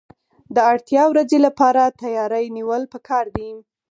د 0.55 0.57
اړتیا 0.71 1.03
ورځې 1.11 1.37
لپاره 1.47 1.81
تیاری 2.01 2.45
نیول 2.57 2.83
پکار 2.93 3.25
دي. 3.37 3.49